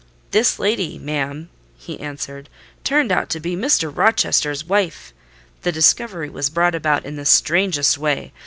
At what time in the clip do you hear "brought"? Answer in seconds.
6.49-6.73